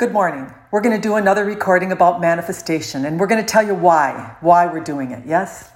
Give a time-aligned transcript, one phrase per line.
[0.00, 0.50] Good morning.
[0.70, 4.34] We're going to do another recording about manifestation, and we're going to tell you why,
[4.40, 5.26] why we're doing it.
[5.26, 5.68] Yes?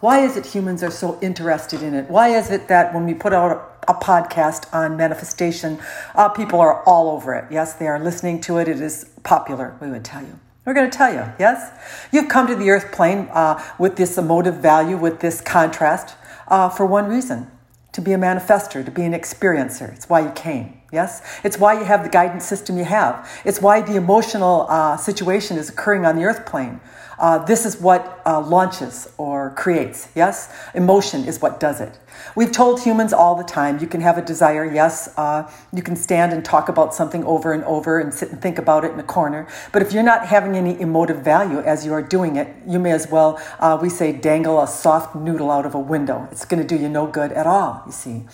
[0.00, 2.10] Why is it humans are so interested in it?
[2.10, 3.52] Why is it that when we put out
[3.86, 5.78] a, a podcast on manifestation,
[6.16, 7.44] uh, people are all over it?
[7.48, 8.66] Yes, they are listening to it.
[8.66, 10.40] It is popular, we would tell you.
[10.64, 11.70] We're going to tell you, yes?
[12.10, 16.16] You've come to the earth plane uh, with this emotive value, with this contrast,
[16.48, 17.48] uh, for one reason
[17.92, 19.94] to be a manifester, to be an experiencer.
[19.94, 20.79] It's why you came.
[20.92, 21.22] Yes?
[21.44, 23.28] It's why you have the guidance system you have.
[23.44, 26.80] It's why the emotional uh, situation is occurring on the earth plane.
[27.20, 30.08] Uh, this is what uh, launches or creates.
[30.14, 30.52] Yes?
[30.74, 31.98] Emotion is what does it.
[32.34, 35.12] We've told humans all the time you can have a desire, yes.
[35.18, 38.58] Uh, you can stand and talk about something over and over and sit and think
[38.58, 39.46] about it in a corner.
[39.70, 42.92] But if you're not having any emotive value as you are doing it, you may
[42.92, 46.26] as well, uh, we say, dangle a soft noodle out of a window.
[46.32, 48.24] It's going to do you no good at all, you see.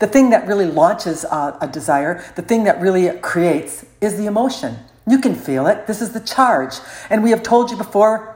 [0.00, 4.26] The thing that really launches uh, a desire, the thing that really creates, is the
[4.26, 4.78] emotion.
[5.08, 5.86] You can feel it.
[5.86, 6.74] This is the charge.
[7.10, 8.32] And we have told you before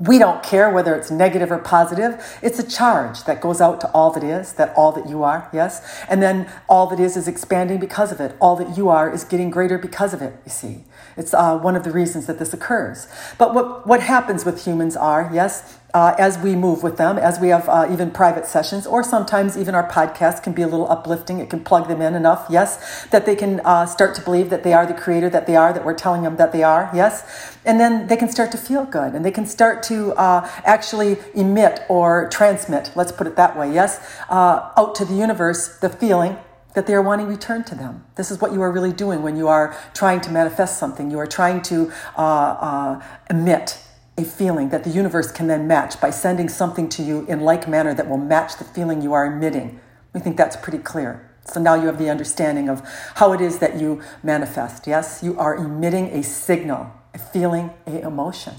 [0.00, 2.38] we don't care whether it's negative or positive.
[2.42, 5.48] It's a charge that goes out to all that is, that all that you are,
[5.52, 6.04] yes?
[6.08, 8.34] And then all that is is expanding because of it.
[8.40, 10.84] All that you are is getting greater because of it, you see.
[11.16, 13.06] It's uh, one of the reasons that this occurs.
[13.38, 17.38] But what, what happens with humans are, yes, uh, as we move with them, as
[17.38, 20.90] we have uh, even private sessions, or sometimes even our podcast can be a little
[20.90, 21.38] uplifting.
[21.38, 24.64] It can plug them in enough, yes, that they can uh, start to believe that
[24.64, 27.56] they are the creator that they are, that we're telling them that they are, yes.
[27.64, 31.16] And then they can start to feel good and they can start to uh, actually
[31.34, 35.88] emit or transmit, let's put it that way, yes, uh, out to the universe the
[35.88, 36.36] feeling
[36.74, 38.04] that they are wanting return to them.
[38.16, 41.08] This is what you are really doing when you are trying to manifest something.
[41.08, 43.78] You are trying to uh, uh, emit
[44.16, 47.68] a feeling that the universe can then match by sending something to you in like
[47.68, 49.80] manner that will match the feeling you are emitting.
[50.12, 51.28] We think that's pretty clear.
[51.46, 52.80] So now you have the understanding of
[53.16, 54.86] how it is that you manifest.
[54.86, 58.54] Yes, you are emitting a signal, a feeling, a emotion.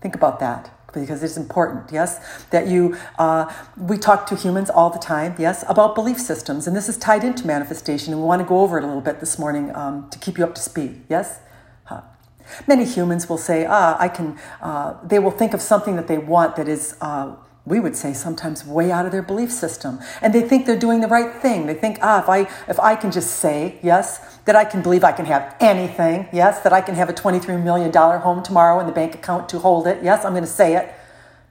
[0.00, 4.90] Think about that because it's important, yes, that you, uh, we talk to humans all
[4.90, 8.42] the time, yes, about belief systems, and this is tied into manifestation, and we want
[8.42, 10.60] to go over it a little bit this morning um, to keep you up to
[10.60, 11.38] speed, yes?
[12.66, 16.18] Many humans will say, ah, I can, uh, they will think of something that they
[16.18, 20.00] want that is, uh, we would say sometimes way out of their belief system.
[20.20, 21.66] And they think they're doing the right thing.
[21.66, 25.04] They think, ah, if I, if I can just say, yes, that I can believe
[25.04, 28.86] I can have anything, yes, that I can have a $23 million home tomorrow in
[28.86, 30.92] the bank account to hold it, yes, I'm going to say it.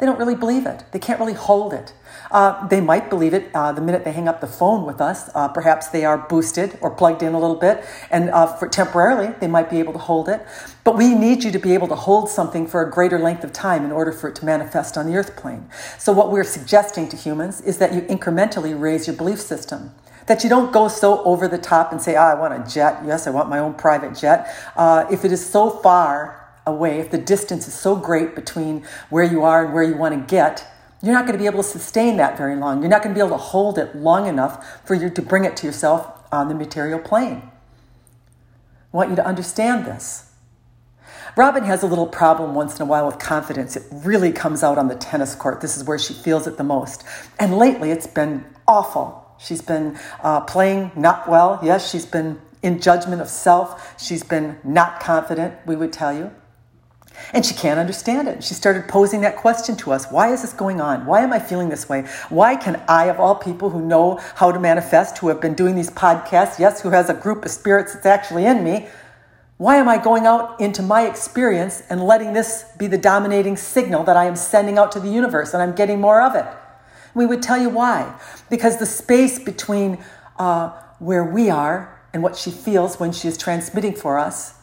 [0.02, 0.84] They don't really believe it.
[0.94, 1.94] They can't really hold it.
[2.32, 5.30] Uh, they might believe it uh, the minute they hang up the phone with us.
[5.36, 9.36] Uh, perhaps they are boosted or plugged in a little bit, and uh, for temporarily
[9.40, 10.44] they might be able to hold it.
[10.84, 13.54] But we need you to be able to hold something for a greater length of
[13.54, 15.70] time in order for it to manifest on the earth plane.
[16.00, 19.92] So, what we're suggesting to humans is that you incrementally raise your belief system
[20.26, 23.04] that you don't go so over the top and say, oh, I want a jet.
[23.06, 24.48] Yes, I want my own private jet.
[24.76, 29.24] Uh, if it is so far away, if the distance is so great between where
[29.24, 30.68] you are and where you want to get,
[31.02, 32.82] you're not going to be able to sustain that very long.
[32.82, 35.46] You're not going to be able to hold it long enough for you to bring
[35.46, 37.50] it to yourself on the material plane.
[38.94, 40.32] I want you to understand this.
[41.38, 43.76] Robin has a little problem once in a while with confidence.
[43.78, 45.62] It really comes out on the tennis court.
[45.62, 47.04] This is where she feels it the most.
[47.40, 49.18] And lately, it's been awful.
[49.40, 51.60] She's been uh, playing not well.
[51.64, 53.96] Yes, she's been in judgment of self.
[54.00, 56.32] She's been not confident, we would tell you.
[57.34, 58.44] And she can't understand it.
[58.44, 61.06] She started posing that question to us Why is this going on?
[61.06, 62.02] Why am I feeling this way?
[62.30, 65.76] Why can I, of all people who know how to manifest, who have been doing
[65.76, 68.88] these podcasts, yes, who has a group of spirits that's actually in me,
[69.58, 74.04] why am I going out into my experience and letting this be the dominating signal
[74.06, 76.46] that I am sending out to the universe and I'm getting more of it?
[77.14, 78.20] We would tell you why.
[78.50, 80.04] Because the space between
[80.40, 84.56] uh, where we are and what she feels when she is transmitting for us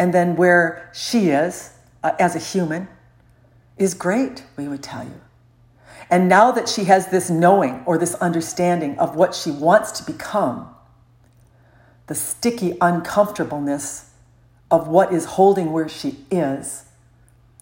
[0.00, 2.88] and then where she is uh, as a human
[3.76, 5.20] is great, we would tell you.
[6.08, 10.10] And now that she has this knowing or this understanding of what she wants to
[10.10, 10.74] become,
[12.06, 14.10] the sticky uncomfortableness
[14.70, 16.86] of what is holding where she is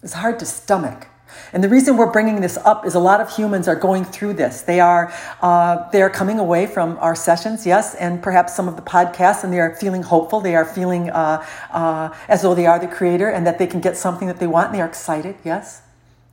[0.01, 1.07] is hard to stomach.
[1.53, 4.33] And the reason we're bringing this up is a lot of humans are going through
[4.33, 4.61] this.
[4.61, 8.75] They are uh, they are coming away from our sessions, yes, and perhaps some of
[8.75, 10.41] the podcasts, and they are feeling hopeful.
[10.41, 13.81] They are feeling uh, uh, as though they are the creator and that they can
[13.81, 14.67] get something that they want.
[14.67, 15.81] And they are excited, yes.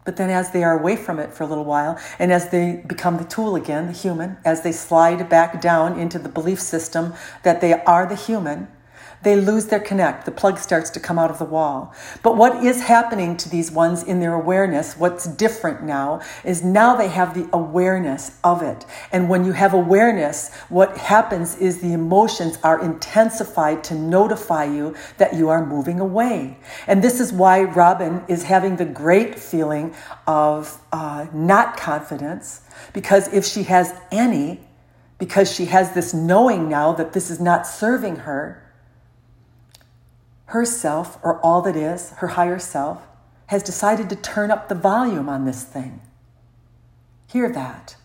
[0.07, 2.85] But then, as they are away from it for a little while, and as they
[2.87, 7.13] become the tool again, the human, as they slide back down into the belief system
[7.43, 8.69] that they are the human,
[9.23, 10.25] they lose their connect.
[10.25, 11.95] The plug starts to come out of the wall.
[12.23, 16.97] But what is happening to these ones in their awareness, what's different now, is now
[16.97, 18.85] they have the awareness of it.
[19.13, 24.95] And when you have awareness, what happens is the emotions are intensified to notify you
[25.19, 26.59] that you are moving away.
[26.87, 29.95] And this is why Robin is having the great feeling
[30.27, 34.61] of uh, not confidence, because if she has any,
[35.19, 38.63] because she has this knowing now that this is not serving her,
[40.47, 43.03] herself, or all that is, her higher self,
[43.47, 46.01] has decided to turn up the volume on this thing.
[47.27, 47.97] Hear that.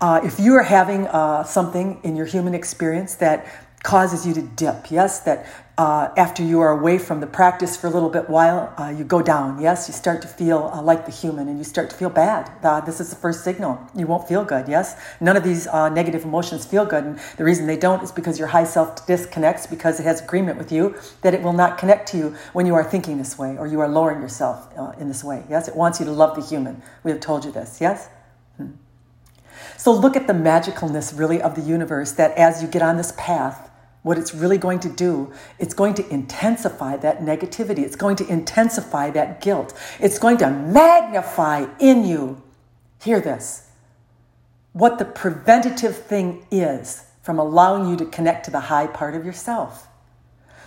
[0.00, 3.46] Uh, if you are having uh, something in your human experience that
[3.82, 5.46] causes you to dip, yes, that
[5.78, 9.04] uh, after you are away from the practice for a little bit while, uh, you
[9.04, 9.60] go down.
[9.60, 12.50] Yes, you start to feel uh, like the human and you start to feel bad.
[12.62, 13.80] Uh, this is the first signal.
[13.94, 14.68] You won't feel good.
[14.68, 17.04] Yes, none of these uh, negative emotions feel good.
[17.04, 20.58] And the reason they don't is because your high self disconnects because it has agreement
[20.58, 23.56] with you that it will not connect to you when you are thinking this way
[23.56, 25.42] or you are lowering yourself uh, in this way.
[25.48, 26.82] Yes, it wants you to love the human.
[27.02, 27.80] We have told you this.
[27.80, 28.08] Yes?
[28.58, 28.72] Hmm.
[29.78, 33.14] So look at the magicalness really of the universe that as you get on this
[33.16, 33.70] path,
[34.02, 37.78] what it's really going to do, it's going to intensify that negativity.
[37.78, 39.78] It's going to intensify that guilt.
[40.00, 42.42] It's going to magnify in you,
[43.00, 43.70] hear this,
[44.72, 49.24] what the preventative thing is from allowing you to connect to the high part of
[49.24, 49.86] yourself.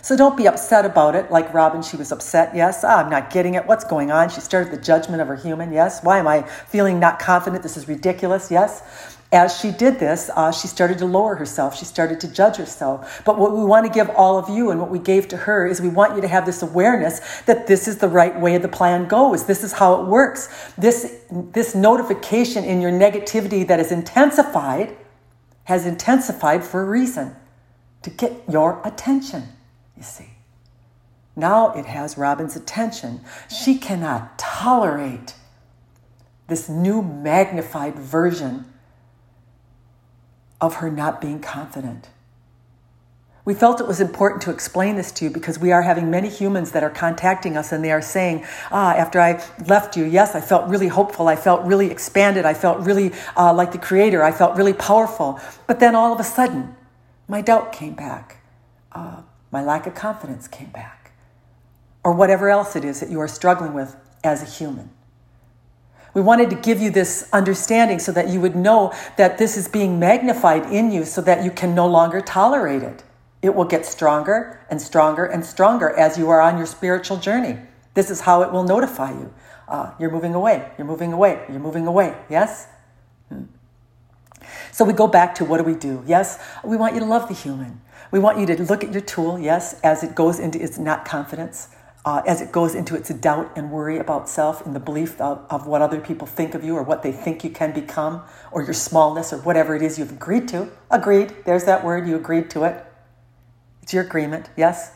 [0.01, 2.55] So don't be upset about it, like Robin, she was upset.
[2.55, 3.65] Yes, I'm not getting it.
[3.65, 4.29] What's going on?
[4.29, 5.73] She started the judgment of her human.
[5.73, 7.63] Yes, why am I feeling not confident?
[7.63, 8.51] This is ridiculous.
[8.51, 11.77] Yes as she did this, uh, she started to lower herself.
[11.77, 13.21] She started to judge herself.
[13.25, 15.65] But what we want to give all of you and what we gave to her
[15.65, 18.67] is we want you to have this awareness that this is the right way the
[18.67, 19.45] plan goes.
[19.45, 20.73] This is how it works.
[20.77, 24.95] This, this notification in your negativity that is intensified
[25.65, 27.35] has intensified for a reason
[28.03, 29.43] to get your attention,
[29.97, 30.29] you see.
[31.35, 33.21] Now it has Robin's attention.
[33.49, 35.33] She cannot tolerate
[36.47, 38.71] this new magnified version
[40.61, 42.09] of her not being confident.
[43.45, 46.29] We felt it was important to explain this to you because we are having many
[46.29, 50.33] humans that are contacting us and they are saying, Ah, after I left you, yes,
[50.33, 51.27] I felt really hopeful.
[51.27, 52.43] I felt really expanded.
[52.45, 54.23] I felt really uh, like the creator.
[54.23, 55.39] I felt really powerful.
[55.67, 56.75] But then all of a sudden,
[57.27, 58.37] my doubt came back.
[58.91, 61.11] Uh, my lack of confidence came back.
[62.03, 64.89] Or whatever else it is that you are struggling with as a human.
[66.15, 69.67] We wanted to give you this understanding so that you would know that this is
[69.67, 73.03] being magnified in you so that you can no longer tolerate it.
[73.41, 77.57] It will get stronger and stronger and stronger as you are on your spiritual journey.
[77.95, 79.33] This is how it will notify you.
[79.67, 82.15] Uh, you're moving away, you're moving away, you're moving away.
[82.29, 82.67] Yes?
[83.27, 83.43] Hmm.
[84.71, 86.01] So we go back to what do we do?
[86.07, 87.81] Yes, we want you to love the human.
[88.11, 91.03] We want you to look at your tool, yes, as it goes into its not
[91.03, 91.75] confidence
[92.05, 95.43] uh, as it goes into its doubt and worry about self and the belief of,
[95.49, 98.21] of what other people think of you or what they think you can become
[98.51, 100.69] or your smallness or whatever it is you've agreed to.
[100.91, 101.33] Agreed.
[101.45, 102.07] There's that word.
[102.07, 102.85] You agreed to it.
[103.81, 104.49] It's your agreement.
[104.55, 104.91] Yes.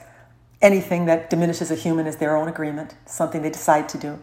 [0.61, 4.19] Anything that diminishes a human is their own agreement, something they decide to do.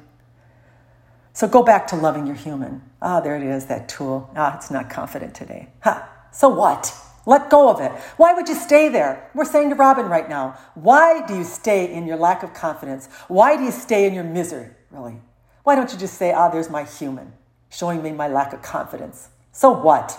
[1.32, 2.82] So go back to loving your human.
[3.02, 4.30] Ah, there it is, that tool.
[4.36, 5.68] Ah, it's not confident today.
[5.82, 6.08] Ha.
[6.32, 6.94] So what?
[7.26, 7.90] Let go of it.
[8.16, 9.30] Why would you stay there?
[9.34, 13.08] We're saying to Robin right now, why do you stay in your lack of confidence?
[13.26, 15.20] Why do you stay in your misery, really?
[15.64, 17.32] Why don't you just say, ah, there's my human,
[17.68, 19.28] showing me my lack of confidence?
[19.50, 20.16] So what?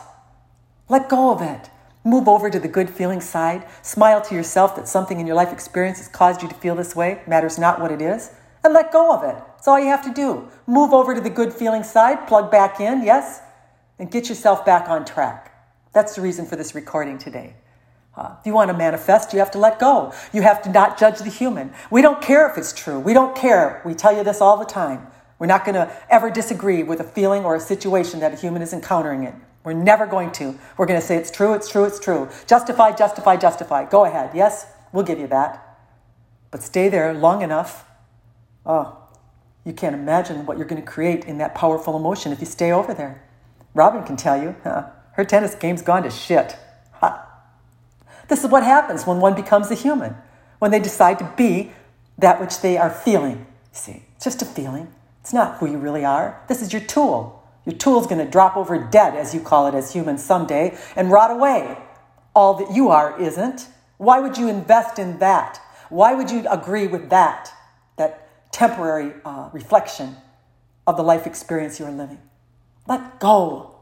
[0.89, 1.69] Let go of it.
[2.03, 3.65] Move over to the good feeling side.
[3.81, 6.95] Smile to yourself that something in your life experience has caused you to feel this
[6.95, 7.21] way.
[7.25, 8.31] Matters not what it is.
[8.63, 9.35] And let go of it.
[9.35, 10.49] That's all you have to do.
[10.65, 13.39] Move over to the good feeling side, plug back in, yes?
[13.97, 15.56] And get yourself back on track.
[15.93, 17.55] That's the reason for this recording today.
[18.15, 20.11] Uh, if you want to manifest, you have to let go.
[20.33, 21.71] You have to not judge the human.
[21.91, 22.99] We don't care if it's true.
[22.99, 23.81] We don't care.
[23.85, 25.07] We tell you this all the time.
[25.39, 28.63] We're not going to ever disagree with a feeling or a situation that a human
[28.63, 29.35] is encountering it.
[29.63, 30.57] We're never going to.
[30.77, 32.29] We're going to say it's true, it's true, it's true.
[32.47, 33.85] Justify, justify, justify.
[33.85, 34.31] Go ahead.
[34.33, 35.77] Yes, we'll give you that.
[36.49, 37.85] But stay there long enough.
[38.65, 38.97] Oh,
[39.63, 42.71] you can't imagine what you're going to create in that powerful emotion if you stay
[42.71, 43.23] over there.
[43.73, 44.55] Robin can tell you.
[44.63, 44.89] Huh?
[45.17, 46.55] Her tennis game's gone to shit.
[46.93, 47.27] Ha.
[48.27, 50.15] This is what happens when one becomes a human,
[50.59, 51.71] when they decide to be
[52.19, 53.47] that which they are feeling.
[53.71, 54.93] See, it's just a feeling.
[55.21, 56.39] It's not who you really are.
[56.47, 57.43] This is your tool.
[57.65, 61.11] Your tool's going to drop over dead, as you call it as humans, someday and
[61.11, 61.77] rot away.
[62.35, 63.67] All that you are isn't.
[63.97, 65.59] Why would you invest in that?
[65.89, 67.51] Why would you agree with that?
[67.95, 70.17] That temporary uh, reflection
[70.85, 72.19] of the life experience you are living.
[72.87, 73.76] Let go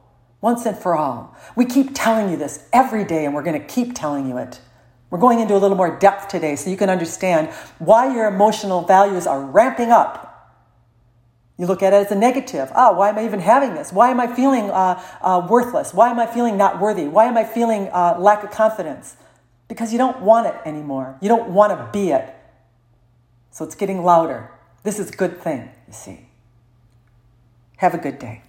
[0.45, 1.35] once and for all.
[1.55, 4.61] We keep telling you this every day, and we're going to keep telling you it.
[5.09, 7.49] We're going into a little more depth today so you can understand
[7.79, 10.21] why your emotional values are ramping up.
[11.57, 12.71] You look at it as a negative.
[12.75, 13.91] Ah, why am I even having this?
[13.91, 15.95] Why am I feeling uh, uh, worthless?
[15.95, 17.07] Why am I feeling not worthy?
[17.07, 19.17] Why am I feeling uh, lack of confidence?
[19.67, 21.17] Because you don't want it anymore.
[21.21, 22.35] You don't want to be it.
[23.49, 24.51] So it's getting louder.
[24.83, 26.29] This is a good thing, you see.
[27.77, 28.44] Have a good day.